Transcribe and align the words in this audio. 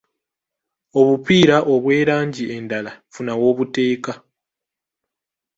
Obupiira 0.99 1.57
obw'erangi 1.73 2.45
endala 2.57 2.91
funa 3.13 3.33
w'obuteeka. 3.41 4.13